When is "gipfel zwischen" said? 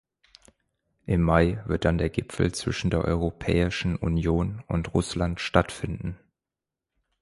2.09-2.89